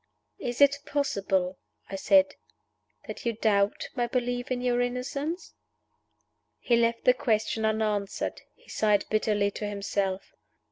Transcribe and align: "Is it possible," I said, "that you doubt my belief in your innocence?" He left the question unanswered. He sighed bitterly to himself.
"Is 0.39 0.61
it 0.61 0.79
possible," 0.87 1.59
I 1.87 1.95
said, 1.95 2.33
"that 3.05 3.23
you 3.23 3.33
doubt 3.33 3.89
my 3.95 4.07
belief 4.07 4.49
in 4.49 4.59
your 4.59 4.81
innocence?" 4.81 5.53
He 6.57 6.75
left 6.75 7.03
the 7.03 7.13
question 7.13 7.65
unanswered. 7.65 8.41
He 8.55 8.67
sighed 8.67 9.05
bitterly 9.11 9.51
to 9.51 9.67
himself. 9.69 10.33